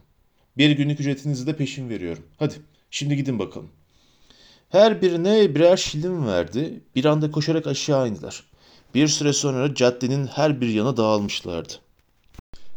Bir 0.58 0.72
günlük 0.72 1.00
ücretinizi 1.00 1.48
de 1.48 1.56
peşin 1.56 1.90
veriyorum. 1.90 2.24
Hadi 2.40 2.54
şimdi 2.92 3.16
gidin 3.16 3.40
bakalım. 3.40 3.70
Her 4.70 5.02
birine 5.02 5.56
birer 5.56 5.78
şilin 5.78 6.28
verdi. 6.28 6.84
Bir 6.96 7.06
anda 7.06 7.32
koşarak 7.32 7.68
aşağı 7.68 8.10
indiler. 8.10 8.44
Bir 8.96 9.08
süre 9.08 9.34
sonra 9.34 9.76
caddenin 9.76 10.28
her 10.28 10.62
bir 10.62 10.68
yana 10.68 10.98
dağılmışlardı. 10.98 11.74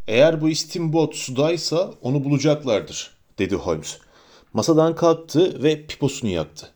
Eğer 0.09 0.41
bu 0.41 0.49
istimbot 0.49 1.15
sudaysa 1.15 1.91
onu 2.03 2.25
bulacaklardır, 2.25 3.11
dedi 3.39 3.55
Holmes. 3.55 3.99
Masadan 4.53 4.95
kalktı 4.95 5.63
ve 5.63 5.87
piposunu 5.87 6.31
yaktı. 6.31 6.71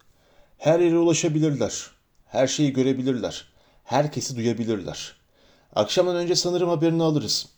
Her 0.59 0.81
yere 0.81 0.99
ulaşabilirler. 0.99 1.91
Her 2.27 2.47
şeyi 2.47 2.73
görebilirler. 2.73 3.49
Herkesi 3.85 4.37
duyabilirler. 4.37 5.17
Akşamdan 5.75 6.17
önce 6.17 6.35
sanırım 6.35 6.69
haberini 6.69 7.03
alırız. 7.03 7.49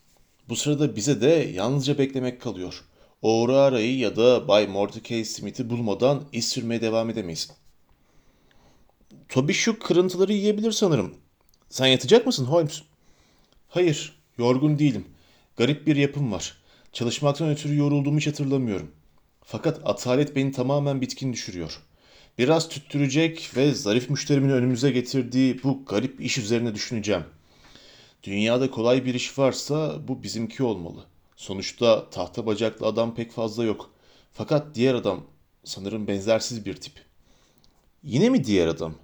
Bu 0.49 0.57
sırada 0.57 0.97
bize 0.97 1.21
de 1.21 1.29
yalnızca 1.55 1.99
beklemek 1.99 2.41
kalıyor. 2.41 2.85
O'Reilly'yi 3.25 3.99
ya 3.99 4.17
da 4.17 4.49
Bay 4.49 4.67
Mordecai 4.67 5.25
Smith'i 5.25 5.71
bulmadan 5.71 6.25
iz 6.33 6.49
sürmeye 6.49 6.81
devam 6.81 7.11
edemeyiz. 7.11 7.51
Toby 9.29 9.53
şu 9.53 9.79
kırıntıları 9.79 10.33
yiyebilir 10.33 10.73
sanırım. 10.73 11.15
Sen 11.69 11.87
yatacak 11.87 12.27
mısın 12.27 12.45
Holmes? 12.45 12.83
Hayır, 13.69 14.17
yorgun 14.39 14.79
değilim. 14.79 15.05
Garip 15.57 15.87
bir 15.87 15.97
yapım 15.97 16.33
var. 16.33 16.57
Çalışmaktan 16.93 17.49
ötürü 17.49 17.77
yorulduğumu 17.77 18.19
hiç 18.19 18.27
hatırlamıyorum. 18.27 18.91
Fakat 19.45 19.81
atalet 19.85 20.37
beni 20.37 20.53
tamamen 20.53 21.01
bitkin 21.01 21.33
düşürüyor. 21.33 21.81
Biraz 22.39 22.69
tüttürecek 22.69 23.51
ve 23.57 23.75
zarif 23.75 24.11
müşterimin 24.11 24.51
önümüze 24.51 24.91
getirdiği 24.91 25.63
bu 25.63 25.85
garip 25.85 26.21
iş 26.21 26.39
üzerine 26.39 26.75
düşüneceğim. 26.75 27.25
Dünyada 28.23 28.71
kolay 28.71 29.05
bir 29.05 29.15
iş 29.15 29.39
varsa 29.39 30.09
bu 30.09 30.23
bizimki 30.23 30.63
olmalı. 30.63 31.05
Sonuçta 31.37 32.11
tahta 32.11 32.47
bacaklı 32.47 32.87
adam 32.87 33.15
pek 33.15 33.33
fazla 33.33 33.65
yok. 33.65 33.91
Fakat 34.33 34.75
diğer 34.75 34.95
adam 34.95 35.27
sanırım 35.65 36.07
benzersiz 36.07 36.67
bir 36.67 36.75
tip. 36.77 36.93
Yine 38.03 38.29
mi 38.29 38.45
diğer 38.45 38.67
adam? 38.67 38.95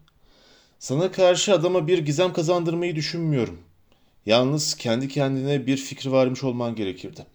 Sana 0.78 1.12
karşı 1.12 1.54
adama 1.54 1.86
bir 1.86 1.98
gizem 1.98 2.32
kazandırmayı 2.32 2.96
düşünmüyorum. 2.96 3.60
Yalnız 4.26 4.74
kendi 4.76 5.08
kendine 5.08 5.66
bir 5.66 5.76
fikri 5.76 6.12
varmış 6.12 6.44
olman 6.44 6.74
gerekirdi. 6.74 7.26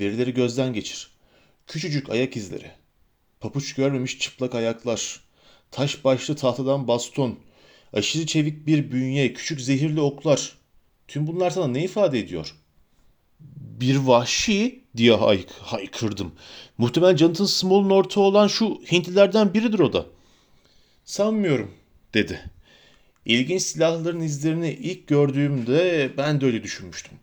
Verileri 0.00 0.34
gözden 0.34 0.72
geçir. 0.72 1.10
Küçücük 1.66 2.10
ayak 2.10 2.36
izleri. 2.36 2.70
Papuç 3.40 3.74
görmemiş 3.74 4.18
çıplak 4.18 4.54
ayaklar. 4.54 5.20
Taş 5.70 6.04
başlı 6.04 6.36
tahtadan 6.36 6.88
baston. 6.88 7.38
Aşırı 7.92 8.26
çevik 8.26 8.66
bir 8.66 8.92
bünye, 8.92 9.32
küçük 9.32 9.60
zehirli 9.60 10.00
oklar. 10.00 10.58
Tüm 11.08 11.26
bunlar 11.26 11.50
sana 11.50 11.68
ne 11.68 11.84
ifade 11.84 12.18
ediyor? 12.18 12.54
Bir 13.80 13.96
vahşi 13.96 14.84
diye 14.96 15.12
hay 15.12 15.44
haykırdım. 15.60 16.32
Muhtemelen 16.78 17.16
Jonathan 17.16 17.44
Small'un 17.44 17.90
ortağı 17.90 18.24
olan 18.24 18.46
şu 18.46 18.80
Hintlilerden 18.92 19.54
biridir 19.54 19.78
o 19.78 19.92
da. 19.92 20.06
Sanmıyorum 21.04 21.70
dedi. 22.14 22.50
İlginç 23.26 23.62
silahların 23.62 24.20
izlerini 24.20 24.70
ilk 24.70 25.06
gördüğümde 25.06 26.10
ben 26.16 26.40
de 26.40 26.46
öyle 26.46 26.62
düşünmüştüm. 26.62 27.18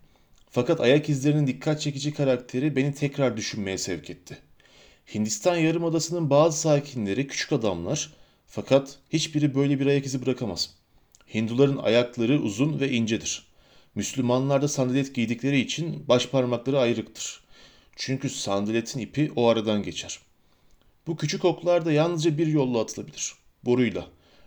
Fakat 0.50 0.80
ayak 0.80 1.08
izlerinin 1.08 1.46
dikkat 1.46 1.80
çekici 1.80 2.14
karakteri 2.14 2.76
beni 2.76 2.94
tekrar 2.94 3.36
düşünmeye 3.36 3.78
sevk 3.78 4.10
etti. 4.10 4.38
Hindistan 5.14 5.56
Yarımadası'nın 5.56 6.30
bazı 6.30 6.58
sakinleri 6.58 7.26
küçük 7.26 7.52
adamlar 7.52 8.12
fakat 8.46 8.98
hiçbiri 9.10 9.54
böyle 9.54 9.80
bir 9.80 9.86
ayak 9.86 10.06
izi 10.06 10.26
bırakamaz. 10.26 10.70
Hinduların 11.34 11.76
ayakları 11.76 12.42
uzun 12.42 12.80
ve 12.80 12.90
incedir. 12.90 13.53
Müslümanlar 13.94 14.62
da 14.62 14.68
sandalet 14.68 15.14
giydikleri 15.14 15.60
için 15.60 16.08
baş 16.08 16.26
parmakları 16.28 16.78
ayrıktır. 16.78 17.40
Çünkü 17.96 18.28
sandaletin 18.28 19.00
ipi 19.00 19.32
o 19.36 19.48
aradan 19.48 19.82
geçer. 19.82 20.18
Bu 21.06 21.16
küçük 21.16 21.44
oklar 21.44 21.86
da 21.86 21.92
yalnızca 21.92 22.38
bir 22.38 22.46
yolla 22.46 22.80
atılabilir. 22.80 23.34
Boruyla. 23.64 24.06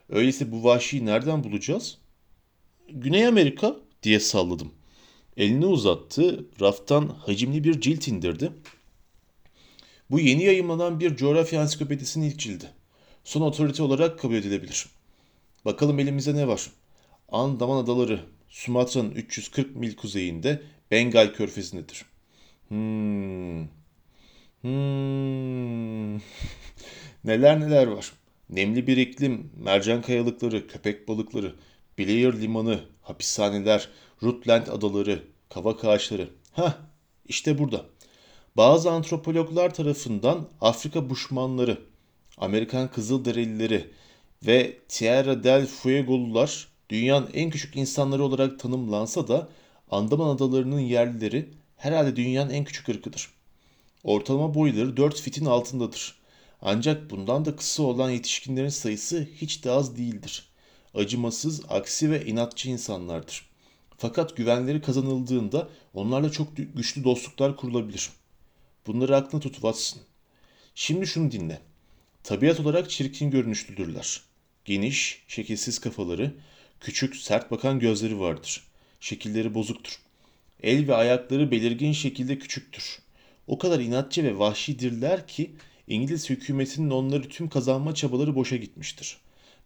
Öyleyse 0.10 0.52
bu 0.52 0.64
vahşiyi 0.64 1.06
nereden 1.06 1.44
bulacağız? 1.44 1.98
Güney 2.90 3.28
Amerika 3.28 3.76
diye 4.04 4.20
salladım. 4.20 4.72
Elini 5.38 5.66
uzattı, 5.66 6.46
raftan 6.62 7.08
hacimli 7.08 7.64
bir 7.64 7.82
cilt 7.82 8.08
indirdi. 8.08 8.52
Bu 10.12 10.20
yeni 10.20 10.44
yayımlanan 10.44 11.00
bir 11.00 11.16
coğrafya 11.16 11.62
ansiklopedisinin 11.62 12.30
ilk 12.30 12.40
cildi. 12.40 12.70
Son 13.24 13.42
otorite 13.42 13.84
olarak 13.84 14.20
kabul 14.20 14.36
edilebilir. 14.36 14.86
Bakalım 15.66 16.00
elimizde 16.00 16.36
ne 16.36 16.48
var? 16.48 16.72
Andaman 17.30 17.78
Adaları, 17.84 18.20
Sumatra'nın 18.58 19.12
340 19.12 19.76
mil 19.76 19.96
kuzeyinde 19.96 20.62
Bengal 20.92 21.34
körfezindedir. 21.34 22.06
Hmm. 22.68 23.62
Hmm. 24.62 26.16
neler 27.24 27.60
neler 27.60 27.88
var. 27.88 28.14
Nemli 28.50 28.88
bir 28.88 28.98
iklim, 28.98 29.52
mercan 29.56 30.02
kayalıkları, 30.02 30.68
köpek 30.68 31.08
balıkları, 31.08 31.56
Blair 32.00 32.42
limanı, 32.42 32.80
hapishaneler, 33.02 33.90
Rutland 34.24 34.68
adaları, 34.68 35.24
kavak 35.50 35.86
ağaçları. 35.86 36.30
Hah, 36.52 36.78
işte 37.26 37.58
burada. 37.58 37.86
Bazı 38.56 38.92
antropologlar 38.92 39.74
tarafından 39.74 40.48
Afrika 40.62 41.10
Buşmanları, 41.10 41.82
Amerikan 42.38 42.92
Kızılderilileri 42.92 43.90
ve 44.46 44.78
Tierra 44.90 45.44
del 45.44 45.66
Fuego'lular 45.66 46.77
dünyanın 46.90 47.30
en 47.34 47.50
küçük 47.50 47.76
insanları 47.76 48.24
olarak 48.24 48.60
tanımlansa 48.60 49.28
da 49.28 49.50
Andaman 49.92 50.36
adalarının 50.36 50.80
yerlileri 50.80 51.50
herhalde 51.78 52.16
dünyanın 52.16 52.50
en 52.50 52.64
küçük 52.64 52.90
ırkıdır. 52.90 53.30
Ortalama 54.04 54.54
boyları 54.54 54.98
4 54.98 55.22
fitin 55.22 55.46
altındadır. 55.46 56.16
Ancak 56.62 57.10
bundan 57.10 57.46
da 57.46 57.56
kısa 57.56 57.84
olan 57.84 58.10
yetişkinlerin 58.10 58.70
sayısı 58.70 59.28
hiç 59.36 59.64
de 59.64 59.72
az 59.72 59.98
değildir. 59.98 60.50
Acımasız, 60.94 61.62
aksi 61.70 62.12
ve 62.12 62.26
inatçı 62.26 62.70
insanlardır. 62.70 63.46
Fakat 63.98 64.38
güvenleri 64.38 64.82
kazanıldığında 64.82 65.70
onlarla 65.94 66.32
çok 66.32 66.48
güçlü 66.58 67.04
dostluklar 67.04 67.58
kurulabilir. 67.58 68.10
Bunları 68.88 69.16
aklına 69.16 69.42
tut 69.42 69.54
Watson. 69.54 70.02
Şimdi 70.76 71.08
şunu 71.08 71.32
dinle. 71.32 71.62
Tabiat 72.24 72.60
olarak 72.60 72.90
çirkin 72.90 73.32
görünüşlüdürler. 73.32 74.22
Geniş, 74.66 75.24
şekilsiz 75.28 75.80
kafaları, 75.80 76.34
küçük, 76.82 77.16
sert 77.16 77.52
bakan 77.52 77.80
gözleri 77.80 78.20
vardır. 78.20 78.64
Şekilleri 79.00 79.54
bozuktur. 79.54 80.00
El 80.64 80.88
ve 80.88 80.96
ayakları 80.96 81.52
belirgin 81.52 81.92
şekilde 81.92 82.40
küçüktür. 82.40 83.00
O 83.48 83.58
kadar 83.58 83.80
inatçı 83.80 84.24
ve 84.24 84.40
vahşidirler 84.40 85.28
ki 85.28 85.52
İngiliz 85.88 86.30
hükümetinin 86.30 86.90
onları 86.90 87.30
tüm 87.30 87.50
kazanma 87.50 87.96
çabaları 87.96 88.36
boşa 88.36 88.56
gitmiştir. 88.56 89.18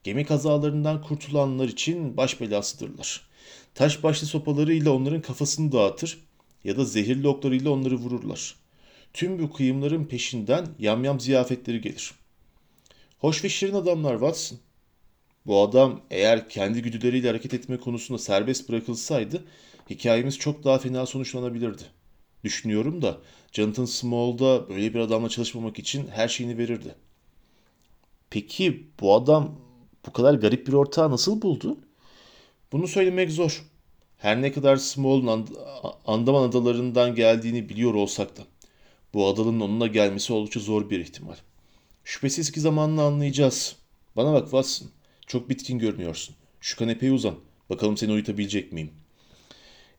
Gemi 0.04 0.26
kazalarından 0.26 1.02
kurtulanlar 1.02 1.67
için 1.67 2.17
baş 2.17 2.41
belasıdırlar. 2.41 3.21
Taş 3.76 4.04
başlı 4.04 4.28
sopalarıyla 4.28 4.91
onların 4.91 5.21
kafasını 5.21 5.71
dağıtır 5.71 6.19
ya 6.63 6.78
da 6.78 6.86
zehirli 6.86 7.28
oklarıyla 7.28 7.71
onları 7.71 7.95
vururlar. 7.95 8.56
Tüm 9.13 9.39
bu 9.39 9.54
kıyımların 9.54 10.06
peşinden 10.06 10.67
yamyam 10.80 11.19
ziyafetleri 11.19 11.82
gelir. 11.82 12.12
Hoş 13.19 13.43
ve 13.43 13.50
şirin 13.50 13.76
adamlar 13.76 14.13
Watson. 14.13 14.60
Bu 15.46 15.62
adam 15.62 16.02
eğer 16.12 16.50
kendi 16.50 16.82
güdüleriyle 16.82 17.28
hareket 17.28 17.54
etme 17.54 17.78
konusunda 17.78 18.20
serbest 18.20 18.70
bırakılsaydı 18.70 19.46
hikayemiz 19.90 20.40
çok 20.40 20.64
daha 20.64 20.78
fena 20.78 21.06
sonuçlanabilirdi. 21.06 21.84
Düşünüyorum 22.44 23.02
da 23.02 23.18
Jonathan 23.52 23.86
Small'da 23.86 24.70
böyle 24.70 24.94
bir 24.94 25.00
adamla 25.00 25.30
çalışmamak 25.30 25.80
için 25.80 26.08
her 26.08 26.28
şeyini 26.28 26.58
verirdi. 26.58 26.96
Peki 28.30 28.88
bu 29.00 29.16
adam 29.16 29.56
bu 30.08 30.14
kadar 30.14 30.34
garip 30.34 30.68
bir 30.68 30.74
ortağı 30.74 31.12
nasıl 31.12 31.42
buldu? 31.42 31.78
Bunu 32.72 32.88
söylemek 32.88 33.32
zor. 33.32 33.66
Her 34.18 34.42
ne 34.42 34.52
kadar 34.52 34.76
Small'un 34.76 35.28
And 35.28 35.48
Andaman 36.06 36.44
adalarından 36.44 37.16
geldiğini 37.16 37.70
biliyor 37.70 37.94
olsak 37.94 38.38
da 38.38 38.42
bu 39.14 39.28
adanın 39.28 39.60
onunla 39.60 39.88
gelmesi 39.88 40.34
oldukça 40.34 40.60
zor 40.60 40.90
bir 40.90 41.00
ihtimal. 41.00 41.36
Şüphesiz 42.04 42.52
ki 42.52 42.60
zamanla 42.60 43.04
anlayacağız. 43.04 43.76
Bana 44.16 44.34
bak 44.34 44.44
Watson. 44.44 44.88
Çok 45.32 45.50
bitkin 45.50 45.80
görünüyorsun. 45.80 46.36
Şu 46.62 46.78
kanepeye 46.78 47.12
uzan. 47.12 47.36
Bakalım 47.70 47.98
seni 47.98 48.12
uyutabilecek 48.12 48.72
miyim? 48.72 48.91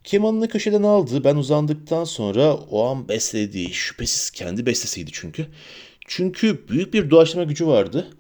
Kemanını 0.05 0.49
köşeden 0.49 0.83
aldı. 0.83 1.25
Ben 1.25 1.37
uzandıktan 1.37 2.05
sonra 2.05 2.55
o 2.55 2.85
an 2.85 3.09
beslediği, 3.09 3.75
şüphesiz 3.75 4.31
kendi 4.31 4.67
bestesiydi 4.67 5.11
çünkü. 5.13 5.47
Çünkü 6.07 6.69
büyük 6.69 6.95
bir 6.95 7.11
doğaçlama 7.11 7.45
gücü 7.45 7.67
vardı. 7.67 8.11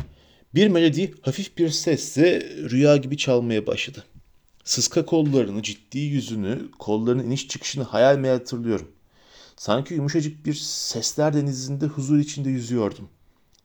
Bir 0.54 0.68
melodi 0.68 1.14
hafif 1.22 1.58
bir 1.58 1.68
sesle 1.68 2.40
rüya 2.70 2.96
gibi 2.96 3.16
çalmaya 3.16 3.66
başladı. 3.66 4.04
Sıska 4.64 5.06
kollarını, 5.06 5.62
ciddi 5.62 5.98
yüzünü, 5.98 6.70
kollarının 6.78 7.24
iniş 7.24 7.48
çıkışını 7.48 7.84
hayal 7.84 8.18
meyal 8.18 8.38
hatırlıyorum. 8.38 8.92
Sanki 9.56 9.94
yumuşacık 9.94 10.46
bir 10.46 10.54
sesler 10.54 11.34
denizinde 11.34 11.86
huzur 11.86 12.18
içinde 12.18 12.50
yüzüyordum. 12.50 13.08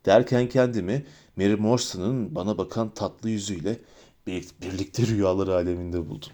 Derken 0.07 0.49
kendimi 0.49 1.05
Mary 1.35 1.55
Morson'ın 1.55 2.35
bana 2.35 2.57
bakan 2.57 2.93
tatlı 2.93 3.29
yüzüyle 3.29 3.79
birlikte 4.61 5.07
rüyalar 5.07 5.47
aleminde 5.47 6.09
buldum. 6.09 6.29